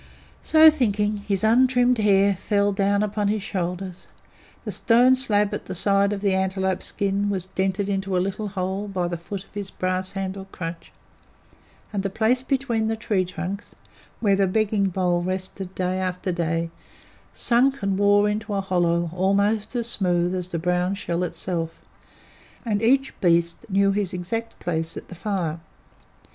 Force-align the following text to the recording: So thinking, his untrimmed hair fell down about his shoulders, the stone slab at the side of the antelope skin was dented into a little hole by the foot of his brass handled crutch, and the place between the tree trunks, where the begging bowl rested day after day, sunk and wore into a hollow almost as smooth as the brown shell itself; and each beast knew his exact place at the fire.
So 0.41 0.71
thinking, 0.71 1.17
his 1.17 1.43
untrimmed 1.43 1.99
hair 1.99 2.35
fell 2.35 2.71
down 2.71 3.03
about 3.03 3.29
his 3.29 3.43
shoulders, 3.43 4.07
the 4.65 4.71
stone 4.71 5.13
slab 5.15 5.53
at 5.53 5.65
the 5.65 5.75
side 5.75 6.11
of 6.11 6.21
the 6.21 6.33
antelope 6.33 6.81
skin 6.81 7.29
was 7.29 7.45
dented 7.45 7.87
into 7.87 8.17
a 8.17 8.17
little 8.17 8.47
hole 8.47 8.87
by 8.87 9.07
the 9.07 9.19
foot 9.19 9.43
of 9.43 9.53
his 9.53 9.69
brass 9.69 10.13
handled 10.13 10.51
crutch, 10.51 10.91
and 11.93 12.01
the 12.01 12.09
place 12.09 12.41
between 12.41 12.87
the 12.87 12.95
tree 12.95 13.23
trunks, 13.23 13.75
where 14.21 14.35
the 14.35 14.47
begging 14.47 14.85
bowl 14.85 15.21
rested 15.21 15.75
day 15.75 15.99
after 15.99 16.31
day, 16.31 16.71
sunk 17.31 17.83
and 17.83 17.99
wore 17.99 18.27
into 18.27 18.55
a 18.55 18.59
hollow 18.61 19.11
almost 19.13 19.75
as 19.75 19.87
smooth 19.87 20.33
as 20.33 20.47
the 20.47 20.57
brown 20.57 20.95
shell 20.95 21.21
itself; 21.21 21.75
and 22.65 22.81
each 22.81 23.13
beast 23.21 23.67
knew 23.69 23.91
his 23.91 24.13
exact 24.13 24.57
place 24.57 24.97
at 24.97 25.09
the 25.09 25.13
fire. 25.13 25.59